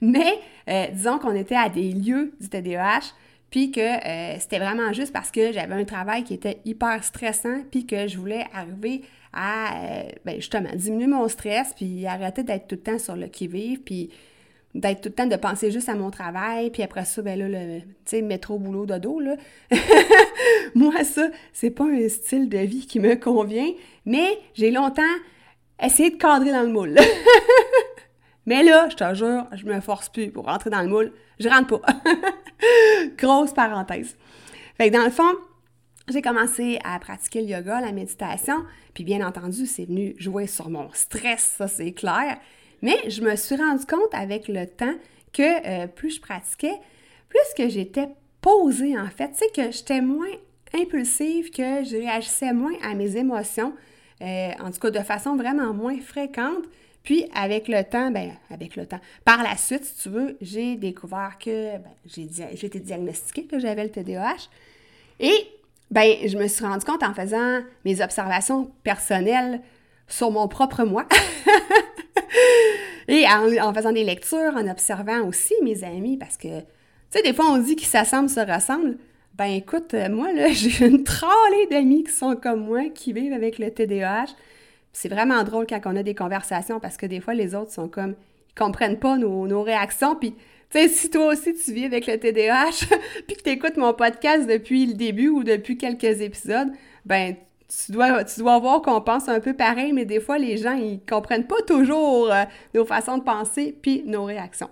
mais 0.00 0.40
euh, 0.68 0.86
disons 0.92 1.18
qu'on 1.20 1.34
était 1.34 1.54
à 1.54 1.68
des 1.68 1.92
lieux 1.92 2.32
du 2.40 2.48
TDAH 2.48 3.12
puis 3.50 3.70
que 3.70 3.80
euh, 3.80 4.38
c'était 4.38 4.58
vraiment 4.58 4.92
juste 4.92 5.12
parce 5.12 5.30
que 5.30 5.52
j'avais 5.52 5.74
un 5.74 5.84
travail 5.84 6.24
qui 6.24 6.34
était 6.34 6.60
hyper 6.64 7.02
stressant, 7.04 7.62
puis 7.70 7.86
que 7.86 8.06
je 8.06 8.18
voulais 8.18 8.44
arriver 8.52 9.02
à, 9.32 9.76
euh, 9.76 10.02
ben, 10.24 10.36
justement, 10.36 10.68
diminuer 10.74 11.06
mon 11.06 11.28
stress, 11.28 11.72
puis 11.74 12.06
arrêter 12.06 12.42
d'être 12.42 12.66
tout 12.66 12.74
le 12.74 12.82
temps 12.82 12.98
sur 12.98 13.16
le 13.16 13.28
qui-vive, 13.28 13.80
puis 13.80 14.10
d'être 14.80 15.00
tout 15.00 15.08
le 15.08 15.14
temps 15.14 15.26
de 15.26 15.36
penser 15.36 15.70
juste 15.70 15.88
à 15.88 15.94
mon 15.94 16.10
travail, 16.10 16.70
puis 16.70 16.82
après 16.82 17.04
ça, 17.04 17.22
ben 17.22 17.38
là, 17.38 17.48
le, 17.48 17.80
tu 17.80 17.86
sais, 18.04 18.22
métro, 18.22 18.58
boulot, 18.58 18.86
dodo, 18.86 19.20
là. 19.20 19.36
Moi, 20.74 21.02
ça, 21.04 21.28
c'est 21.52 21.70
pas 21.70 21.84
un 21.84 22.08
style 22.08 22.48
de 22.48 22.58
vie 22.58 22.86
qui 22.86 23.00
me 23.00 23.16
convient, 23.16 23.70
mais 24.04 24.38
j'ai 24.54 24.70
longtemps 24.70 25.02
essayé 25.82 26.10
de 26.10 26.16
cadrer 26.16 26.52
dans 26.52 26.62
le 26.62 26.68
moule. 26.68 26.96
mais 28.46 28.62
là, 28.62 28.88
je 28.88 28.96
te 28.96 29.14
jure, 29.14 29.46
je 29.52 29.64
me 29.66 29.80
force 29.80 30.08
plus 30.08 30.30
pour 30.30 30.46
rentrer 30.46 30.70
dans 30.70 30.82
le 30.82 30.88
moule. 30.88 31.12
Je 31.38 31.48
rentre 31.48 31.78
pas. 31.80 31.86
Grosse 33.18 33.52
parenthèse. 33.52 34.16
Fait 34.76 34.90
que 34.90 34.96
dans 34.96 35.04
le 35.04 35.10
fond, 35.10 35.34
j'ai 36.08 36.22
commencé 36.22 36.78
à 36.84 36.98
pratiquer 36.98 37.42
le 37.42 37.48
yoga, 37.48 37.80
la 37.80 37.92
méditation, 37.92 38.64
puis 38.94 39.04
bien 39.04 39.26
entendu, 39.26 39.66
c'est 39.66 39.84
venu 39.84 40.14
jouer 40.18 40.46
sur 40.46 40.70
mon 40.70 40.88
stress, 40.92 41.54
ça 41.56 41.68
c'est 41.68 41.92
clair. 41.92 42.38
Mais 42.82 43.08
je 43.08 43.22
me 43.22 43.34
suis 43.36 43.56
rendu 43.56 43.84
compte 43.86 44.12
avec 44.12 44.48
le 44.48 44.66
temps 44.66 44.94
que 45.32 45.42
euh, 45.66 45.86
plus 45.86 46.16
je 46.16 46.20
pratiquais, 46.20 46.78
plus 47.28 47.54
que 47.56 47.68
j'étais 47.68 48.08
posée 48.40 48.98
en 48.98 49.08
fait, 49.08 49.34
sais, 49.34 49.48
que 49.54 49.70
j'étais 49.70 50.00
moins 50.00 50.26
impulsive, 50.74 51.50
que 51.50 51.84
je 51.84 51.96
réagissais 51.96 52.52
moins 52.52 52.74
à 52.82 52.94
mes 52.94 53.16
émotions, 53.16 53.72
euh, 54.22 54.50
en 54.60 54.70
tout 54.70 54.80
cas 54.80 54.90
de 54.90 55.00
façon 55.00 55.36
vraiment 55.36 55.72
moins 55.72 56.00
fréquente. 56.00 56.64
Puis 57.02 57.24
avec 57.34 57.68
le 57.68 57.84
temps, 57.84 58.10
ben 58.10 58.32
avec 58.50 58.74
le 58.74 58.84
temps, 58.84 59.00
par 59.24 59.42
la 59.42 59.56
suite, 59.56 59.84
si 59.84 59.94
tu 60.02 60.08
veux, 60.08 60.36
j'ai 60.40 60.76
découvert 60.76 61.38
que 61.38 61.78
ben, 61.78 61.92
j'ai 62.04 62.66
été 62.66 62.80
diagnostiquée 62.80 63.44
que 63.44 63.60
j'avais 63.60 63.84
le 63.84 63.90
TDAH. 63.90 64.48
Et 65.20 65.48
ben 65.90 66.16
je 66.26 66.36
me 66.36 66.48
suis 66.48 66.64
rendu 66.64 66.84
compte 66.84 67.04
en 67.04 67.14
faisant 67.14 67.60
mes 67.84 68.00
observations 68.02 68.72
personnelles 68.82 69.60
sur 70.08 70.30
mon 70.30 70.48
propre 70.48 70.84
moi. 70.84 71.06
Et 73.08 73.24
en, 73.26 73.72
faisant 73.72 73.92
des 73.92 74.04
lectures, 74.04 74.54
en 74.56 74.68
observant 74.68 75.26
aussi 75.26 75.54
mes 75.62 75.84
amis, 75.84 76.16
parce 76.16 76.36
que, 76.36 76.60
tu 76.60 76.66
sais, 77.10 77.22
des 77.22 77.32
fois, 77.32 77.46
on 77.46 77.58
dit 77.58 77.76
qu'ils 77.76 77.88
s'assemblent, 77.88 78.28
se 78.28 78.40
ressemblent. 78.40 78.96
Ben 79.34 79.46
écoute, 79.46 79.94
euh, 79.94 80.08
moi, 80.08 80.32
là, 80.32 80.48
j'ai 80.52 80.86
une 80.86 81.04
trollée 81.04 81.66
d'amis 81.70 82.04
qui 82.04 82.12
sont 82.12 82.36
comme 82.36 82.64
moi, 82.64 82.88
qui 82.94 83.12
vivent 83.12 83.32
avec 83.32 83.58
le 83.58 83.70
TDAH. 83.70 84.34
C'est 84.92 85.08
vraiment 85.08 85.42
drôle 85.44 85.66
quand 85.68 85.80
on 85.84 85.96
a 85.96 86.02
des 86.02 86.14
conversations 86.14 86.80
parce 86.80 86.96
que 86.96 87.06
des 87.06 87.20
fois, 87.20 87.34
les 87.34 87.54
autres 87.54 87.70
sont 87.70 87.88
comme, 87.88 88.14
ils 88.50 88.54
comprennent 88.54 88.98
pas 88.98 89.16
nos, 89.16 89.46
nos 89.46 89.62
réactions. 89.62 90.16
Puis, 90.16 90.32
tu 90.70 90.78
sais, 90.80 90.88
si 90.88 91.10
toi 91.10 91.26
aussi 91.26 91.54
tu 91.54 91.72
vis 91.72 91.84
avec 91.84 92.06
le 92.06 92.18
TDAH, 92.18 92.86
puis 93.26 93.36
que 93.36 93.42
tu 93.42 93.50
écoutes 93.50 93.76
mon 93.76 93.92
podcast 93.92 94.48
depuis 94.48 94.86
le 94.86 94.94
début 94.94 95.28
ou 95.28 95.44
depuis 95.44 95.76
quelques 95.76 96.22
épisodes, 96.22 96.68
ben 97.04 97.36
tu 97.68 97.92
dois, 97.92 98.24
tu 98.24 98.40
dois 98.40 98.58
voir 98.58 98.82
qu'on 98.82 99.00
pense 99.00 99.28
un 99.28 99.40
peu 99.40 99.54
pareil, 99.54 99.92
mais 99.92 100.04
des 100.04 100.20
fois, 100.20 100.38
les 100.38 100.56
gens, 100.56 100.74
ils 100.74 101.00
comprennent 101.00 101.46
pas 101.46 101.60
toujours 101.66 102.32
euh, 102.32 102.44
nos 102.74 102.84
façons 102.84 103.18
de 103.18 103.22
penser 103.24 103.76
puis 103.80 104.02
nos 104.06 104.24
réactions. 104.24 104.70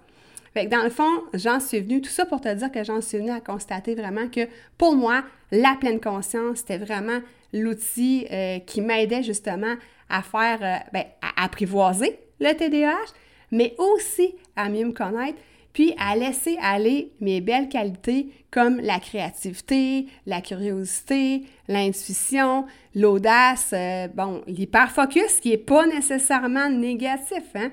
Fait 0.52 0.66
que 0.66 0.70
dans 0.70 0.84
le 0.84 0.90
fond, 0.90 1.10
j'en 1.32 1.58
suis 1.58 1.80
venue, 1.80 2.00
tout 2.00 2.10
ça 2.10 2.24
pour 2.24 2.40
te 2.40 2.52
dire 2.52 2.70
que 2.70 2.84
j'en 2.84 3.00
suis 3.00 3.18
venue 3.18 3.32
à 3.32 3.40
constater 3.40 3.96
vraiment 3.96 4.28
que 4.28 4.48
pour 4.78 4.94
moi, 4.94 5.24
la 5.50 5.76
pleine 5.80 6.00
conscience, 6.00 6.58
c'était 6.58 6.78
vraiment 6.78 7.18
l'outil 7.52 8.26
euh, 8.30 8.60
qui 8.60 8.80
m'aidait 8.80 9.24
justement 9.24 9.74
à 10.08 10.22
faire, 10.22 10.58
euh, 10.62 10.90
ben, 10.92 11.04
à 11.22 11.44
apprivoiser 11.44 12.18
le 12.40 12.52
TDAH, 12.52 13.12
mais 13.50 13.74
aussi 13.78 14.36
à 14.54 14.68
mieux 14.68 14.86
me 14.86 14.92
connaître, 14.92 15.38
puis 15.74 15.92
à 15.98 16.16
laisser 16.16 16.56
aller 16.62 17.12
mes 17.20 17.42
belles 17.42 17.68
qualités 17.68 18.30
comme 18.50 18.80
la 18.80 19.00
créativité, 19.00 20.06
la 20.24 20.40
curiosité, 20.40 21.42
l'intuition, 21.68 22.64
l'audace, 22.94 23.72
euh, 23.74 24.06
bon, 24.08 24.40
l'hyperfocus 24.46 25.40
qui 25.40 25.50
n'est 25.50 25.58
pas 25.58 25.86
nécessairement 25.86 26.70
négatif. 26.70 27.42
Hein? 27.56 27.70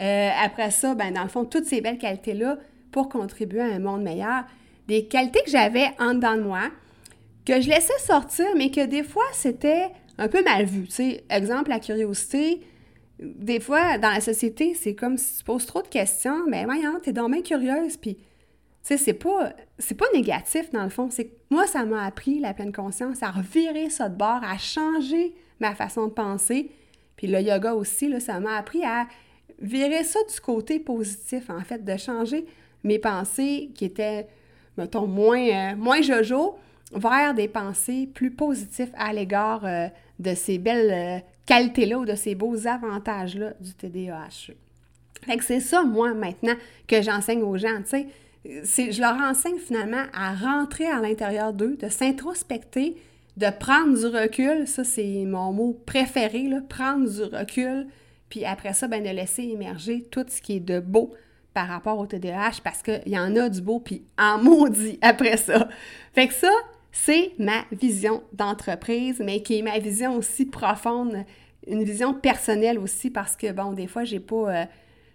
Euh, 0.00 0.30
après 0.42 0.70
ça, 0.70 0.94
ben, 0.94 1.12
dans 1.12 1.24
le 1.24 1.28
fond, 1.28 1.44
toutes 1.44 1.64
ces 1.64 1.80
belles 1.80 1.98
qualités-là 1.98 2.58
pour 2.92 3.08
contribuer 3.08 3.60
à 3.60 3.74
un 3.74 3.80
monde 3.80 4.02
meilleur, 4.02 4.44
des 4.86 5.06
qualités 5.06 5.40
que 5.44 5.50
j'avais 5.50 5.90
en 5.98 6.14
dedans 6.14 6.36
de 6.36 6.42
moi, 6.42 6.70
que 7.44 7.60
je 7.60 7.68
laissais 7.68 7.98
sortir, 7.98 8.46
mais 8.56 8.70
que 8.70 8.86
des 8.86 9.02
fois, 9.02 9.24
c'était 9.32 9.88
un 10.16 10.28
peu 10.28 10.44
mal 10.44 10.64
vu. 10.64 10.86
Sais, 10.88 11.24
exemple, 11.28 11.70
la 11.70 11.80
curiosité, 11.80 12.60
des 13.22 13.60
fois, 13.60 13.98
dans 13.98 14.10
la 14.10 14.20
société, 14.20 14.74
c'est 14.74 14.94
comme 14.94 15.16
si 15.16 15.38
tu 15.38 15.44
poses 15.44 15.66
trop 15.66 15.82
de 15.82 15.88
questions, 15.88 16.44
mais 16.48 16.64
voyons, 16.64 16.98
t'es 17.00 17.12
donc 17.12 17.32
bien 17.32 17.42
curieuse, 17.42 17.96
puis, 17.96 18.16
tu 18.16 18.22
sais, 18.82 18.96
c'est 18.96 19.14
pas, 19.14 19.52
c'est 19.78 19.94
pas 19.94 20.06
négatif, 20.12 20.70
dans 20.70 20.82
le 20.82 20.90
fond. 20.90 21.08
C'est 21.10 21.30
moi, 21.50 21.66
ça 21.66 21.84
m'a 21.84 22.04
appris, 22.04 22.40
la 22.40 22.52
pleine 22.52 22.72
conscience, 22.72 23.22
à 23.22 23.30
revirer 23.30 23.90
ça 23.90 24.08
de 24.08 24.16
bord, 24.16 24.40
à 24.42 24.58
changer 24.58 25.34
ma 25.60 25.74
façon 25.74 26.08
de 26.08 26.12
penser. 26.12 26.70
Puis 27.16 27.28
le 27.28 27.40
yoga 27.40 27.74
aussi, 27.74 28.08
là, 28.08 28.18
ça 28.18 28.40
m'a 28.40 28.56
appris 28.56 28.84
à 28.84 29.06
virer 29.60 30.02
ça 30.02 30.18
du 30.32 30.40
côté 30.40 30.80
positif, 30.80 31.48
en 31.48 31.60
fait, 31.60 31.84
de 31.84 31.96
changer 31.96 32.46
mes 32.82 32.98
pensées 32.98 33.70
qui 33.74 33.84
étaient, 33.84 34.26
mettons, 34.76 35.06
moins, 35.06 35.46
euh, 35.46 35.76
moins 35.76 36.02
jojo, 36.02 36.56
vers 36.92 37.34
des 37.34 37.48
pensées 37.48 38.08
plus 38.12 38.30
positives 38.30 38.90
à 38.94 39.12
l'égard 39.12 39.64
euh, 39.64 39.88
de 40.18 40.34
ces 40.34 40.58
belles 40.58 40.90
euh, 40.90 41.31
qualités-là 41.46 41.98
ou 41.98 42.04
de 42.04 42.14
ces 42.14 42.34
beaux 42.34 42.66
avantages-là 42.66 43.54
du 43.60 43.74
TDAH. 43.74 44.52
Fait 45.24 45.36
que 45.36 45.44
c'est 45.44 45.60
ça, 45.60 45.84
moi, 45.84 46.14
maintenant, 46.14 46.54
que 46.86 47.02
j'enseigne 47.02 47.42
aux 47.42 47.56
gens, 47.56 47.82
tu 47.82 48.06
sais. 48.44 48.90
Je 48.90 49.00
leur 49.00 49.14
enseigne 49.14 49.58
finalement 49.58 50.04
à 50.12 50.34
rentrer 50.34 50.86
à 50.86 51.00
l'intérieur 51.00 51.52
d'eux, 51.52 51.76
de 51.76 51.88
s'introspecter, 51.88 52.96
de 53.36 53.46
prendre 53.60 53.96
du 53.96 54.06
recul. 54.06 54.66
Ça, 54.66 54.82
c'est 54.82 55.24
mon 55.24 55.52
mot 55.52 55.80
préféré, 55.86 56.48
là, 56.48 56.60
prendre 56.68 57.08
du 57.08 57.22
recul. 57.22 57.86
Puis 58.28 58.44
après 58.44 58.72
ça, 58.72 58.88
ben, 58.88 59.02
de 59.02 59.10
laisser 59.10 59.42
émerger 59.42 60.04
tout 60.10 60.24
ce 60.28 60.42
qui 60.42 60.56
est 60.56 60.60
de 60.60 60.80
beau 60.80 61.14
par 61.54 61.68
rapport 61.68 61.98
au 61.98 62.06
TDAH 62.06 62.62
parce 62.64 62.82
qu'il 62.82 63.02
y 63.06 63.18
en 63.18 63.36
a 63.36 63.48
du 63.48 63.60
beau, 63.60 63.78
puis 63.78 64.02
en 64.18 64.38
maudit 64.38 64.98
après 65.02 65.36
ça. 65.36 65.68
Fait 66.14 66.26
que 66.26 66.34
ça, 66.34 66.50
c'est 66.92 67.32
ma 67.38 67.64
vision 67.72 68.22
d'entreprise, 68.34 69.20
mais 69.24 69.42
qui 69.42 69.58
est 69.58 69.62
ma 69.62 69.78
vision 69.78 70.16
aussi 70.16 70.44
profonde, 70.46 71.24
une 71.66 71.82
vision 71.82 72.12
personnelle 72.12 72.78
aussi, 72.78 73.10
parce 73.10 73.34
que, 73.34 73.50
bon, 73.50 73.72
des 73.72 73.86
fois, 73.86 74.04
j'ai 74.04 74.20
pas... 74.20 74.62
Euh, 74.62 74.64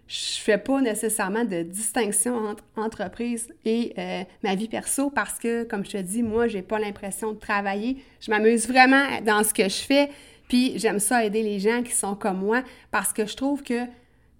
je 0.07 0.39
fais 0.39 0.57
pas 0.57 0.79
nécessairement 0.79 1.43
de 1.43 1.63
distinction 1.63 2.37
entre 2.37 2.63
entreprise 2.77 3.53
et 3.65 3.93
euh, 3.97 4.23
ma 4.41 4.55
vie 4.55 4.69
perso 4.69 5.09
parce 5.09 5.37
que, 5.37 5.65
comme 5.65 5.83
je 5.85 5.91
te 5.91 5.97
dis, 5.97 6.23
moi, 6.23 6.47
j'ai 6.47 6.61
pas 6.61 6.79
l'impression 6.79 7.33
de 7.33 7.37
travailler. 7.37 7.97
Je 8.21 8.31
m'amuse 8.31 8.67
vraiment 8.67 9.03
dans 9.25 9.43
ce 9.43 9.53
que 9.53 9.63
je 9.63 9.81
fais, 9.81 10.09
puis 10.47 10.79
j'aime 10.79 10.99
ça 10.99 11.25
aider 11.25 11.43
les 11.43 11.59
gens 11.59 11.83
qui 11.83 11.91
sont 11.91 12.15
comme 12.15 12.39
moi 12.39 12.63
parce 12.89 13.11
que 13.11 13.25
je 13.25 13.35
trouve 13.35 13.63
que 13.63 13.83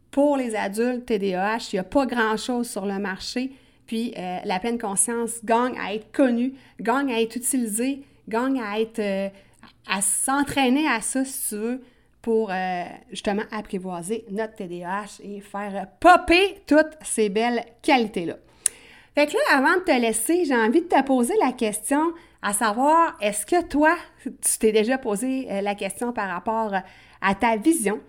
pour 0.10 0.38
les 0.38 0.56
adultes 0.56 1.06
TDAH, 1.06 1.58
il 1.74 1.76
n'y 1.76 1.80
a 1.80 1.84
pas 1.84 2.06
grand-chose 2.06 2.70
sur 2.70 2.86
le 2.86 2.98
marché 2.98 3.52
puis 3.88 4.14
euh, 4.18 4.40
la 4.44 4.60
pleine 4.60 4.78
conscience 4.78 5.44
gagne 5.44 5.78
à 5.80 5.94
être 5.94 6.12
connue, 6.12 6.54
gagne 6.80 7.12
à 7.12 7.22
être 7.22 7.38
utilisée, 7.38 8.04
gagne 8.28 8.62
à 8.62 8.80
être 8.80 9.00
euh, 9.00 9.30
à 9.90 10.02
s'entraîner 10.02 10.88
à 10.88 11.02
ça, 11.02 11.24
si 11.24 11.50
tu 11.50 11.56
veux, 11.56 11.82
pour 12.22 12.52
euh, 12.52 12.84
justement 13.10 13.44
apprivoiser 13.52 14.26
notre 14.30 14.56
TDAH 14.56 15.22
et 15.24 15.40
faire 15.40 15.88
popper 16.02 16.62
toutes 16.68 16.98
ces 17.02 17.30
belles 17.30 17.64
qualités-là. 17.82 18.36
Fait 19.16 19.28
que 19.28 19.34
là, 19.34 19.58
avant 19.58 19.76
de 19.76 19.84
te 19.84 20.00
laisser, 20.00 20.44
j'ai 20.46 20.56
envie 20.56 20.82
de 20.82 20.88
te 20.88 21.02
poser 21.04 21.34
la 21.42 21.54
question 21.54 22.14
à 22.42 22.54
savoir, 22.54 23.18
est-ce 23.20 23.46
que 23.46 23.64
toi, 23.64 23.96
tu 24.24 24.58
t'es 24.60 24.72
déjà 24.72 25.00
posé 25.00 25.48
la 25.62 25.74
question 25.74 26.14
par 26.14 26.30
rapport 26.30 26.72
à 27.22 27.36
ta 27.36 27.56
vision? 27.56 28.00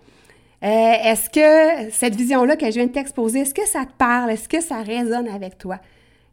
Euh, 0.61 0.67
est-ce 0.67 1.29
que 1.29 1.91
cette 1.91 2.15
vision-là 2.15 2.57
que 2.57 2.65
je 2.65 2.71
viens 2.71 2.87
de 2.87 2.91
t'exposer, 2.91 3.39
est-ce 3.39 3.53
que 3.53 3.65
ça 3.65 3.85
te 3.85 3.93
parle? 3.97 4.31
Est-ce 4.31 4.49
que 4.49 4.61
ça 4.61 4.81
résonne 4.81 5.27
avec 5.27 5.57
toi? 5.57 5.79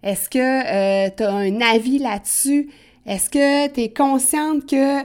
Est-ce 0.03 0.29
que 0.29 0.39
euh, 0.39 1.11
tu 1.17 1.23
as 1.23 1.33
un 1.33 1.61
avis 1.61 1.99
là-dessus? 1.99 2.69
Est-ce 3.07 3.31
que 3.31 3.69
tu 3.69 3.83
es 3.83 3.93
consciente 3.93 4.69
que 4.69 5.03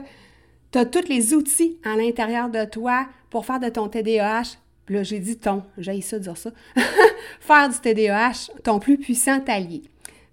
tu 0.72 0.78
as 0.78 0.84
tous 0.86 1.08
les 1.08 1.34
outils 1.34 1.78
à 1.84 1.96
l'intérieur 1.96 2.48
de 2.48 2.64
toi 2.64 3.06
pour 3.30 3.46
faire 3.46 3.60
de 3.60 3.68
ton 3.68 3.88
TDAH, 3.88 4.58
là 4.88 5.02
j'ai 5.02 5.20
dit 5.20 5.38
ton, 5.38 5.62
j'ai 5.78 6.00
ça 6.00 6.18
dire 6.18 6.36
ça, 6.36 6.50
faire 7.40 7.68
du 7.68 7.78
TDAH 7.78 8.50
ton 8.64 8.80
plus 8.80 8.98
puissant 8.98 9.40
allié? 9.46 9.82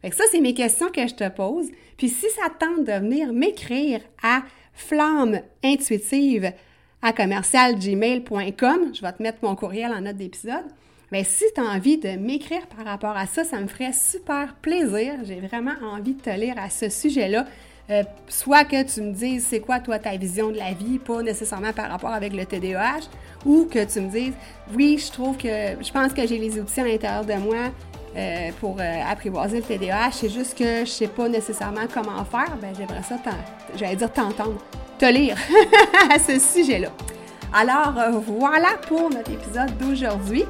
Fait 0.01 0.09
que 0.09 0.15
ça, 0.15 0.23
c'est 0.31 0.39
mes 0.39 0.53
questions 0.53 0.89
que 0.89 1.05
je 1.07 1.13
te 1.13 1.27
pose. 1.29 1.67
Puis 1.97 2.09
si 2.09 2.25
ça 2.29 2.49
tente 2.57 2.85
de 2.85 2.93
venir 2.93 3.33
m'écrire 3.33 4.01
à 4.23 4.43
flamme 4.73 5.41
intuitive 5.63 6.53
à 7.01 7.13
commercialgmail.com. 7.13 8.93
Je 8.93 9.01
vais 9.01 9.13
te 9.13 9.23
mettre 9.23 9.39
mon 9.41 9.55
courriel 9.55 9.91
en 9.91 10.01
note 10.01 10.17
d'épisode. 10.17 10.65
Mais 11.11 11.23
si 11.23 11.45
tu 11.55 11.61
as 11.61 11.65
envie 11.65 11.97
de 11.97 12.09
m'écrire 12.17 12.67
par 12.67 12.85
rapport 12.85 13.17
à 13.17 13.25
ça, 13.25 13.43
ça 13.43 13.59
me 13.59 13.67
ferait 13.67 13.93
super 13.93 14.53
plaisir. 14.61 15.15
J'ai 15.23 15.39
vraiment 15.39 15.73
envie 15.81 16.13
de 16.13 16.21
te 16.21 16.29
lire 16.29 16.55
à 16.57 16.69
ce 16.69 16.89
sujet-là. 16.89 17.45
Euh, 17.89 18.03
soit 18.27 18.65
que 18.65 18.83
tu 18.83 19.01
me 19.01 19.11
dises 19.11 19.47
c'est 19.49 19.61
quoi 19.61 19.79
toi 19.79 19.97
ta 19.97 20.15
vision 20.15 20.51
de 20.51 20.57
la 20.57 20.73
vie, 20.73 20.99
pas 20.99 21.23
nécessairement 21.23 21.73
par 21.73 21.89
rapport 21.89 22.11
avec 22.11 22.33
le 22.33 22.45
TDAH, 22.45 23.09
ou 23.45 23.65
que 23.65 23.83
tu 23.83 24.01
me 24.01 24.11
dises 24.11 24.33
oui, 24.75 25.03
je 25.03 25.11
trouve 25.11 25.35
que 25.37 25.47
je 25.47 25.91
pense 25.91 26.13
que 26.13 26.27
j'ai 26.27 26.37
les 26.37 26.59
outils 26.59 26.79
à 26.79 26.83
l'intérieur 26.83 27.25
de 27.25 27.33
moi 27.33 27.71
euh, 28.15 28.51
pour 28.59 28.77
euh, 28.79 29.01
apprivoiser 29.09 29.57
le 29.57 29.63
TDAH, 29.63 30.11
c'est 30.11 30.29
juste 30.29 30.55
que 30.55 30.81
je 30.81 30.89
sais 30.89 31.07
pas 31.07 31.27
nécessairement 31.27 31.87
comment 31.91 32.23
faire. 32.25 32.55
Ben 32.61 32.75
j'aimerais 32.77 33.01
ça, 33.01 33.17
j'allais 33.75 33.95
dire 33.95 34.13
t'entendre 34.13 34.61
te 34.99 35.05
lire 35.05 35.37
à 36.13 36.19
ce 36.19 36.37
sujet-là. 36.37 36.89
Alors 37.53 37.93
euh, 37.97 38.19
voilà 38.19 38.77
pour 38.87 39.09
notre 39.09 39.31
épisode 39.31 39.75
d'aujourd'hui. 39.77 40.43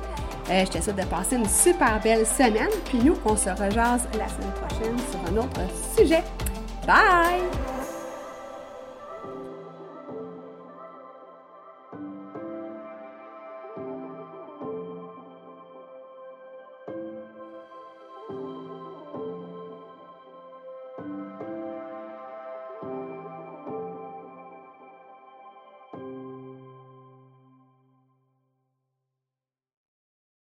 Euh, 0.50 0.66
je 0.66 0.72
te 0.78 0.84
souhaite 0.84 0.98
de 0.98 1.04
passer 1.06 1.36
une 1.36 1.48
super 1.48 2.00
belle 2.02 2.26
semaine. 2.26 2.70
Puis 2.86 2.98
nous, 3.04 3.16
on 3.26 3.38
se 3.38 3.50
rejase 3.50 4.08
la 4.18 4.28
semaine 4.28 4.54
prochaine 4.68 4.98
sur 5.12 5.20
un 5.32 5.38
autre 5.38 5.62
sujet. 5.96 6.24
Bye! 6.86 7.79